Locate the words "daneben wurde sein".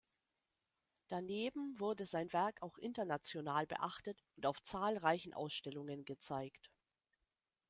1.09-2.33